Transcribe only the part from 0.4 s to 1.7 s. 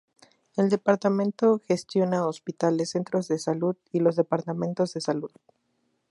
El departamento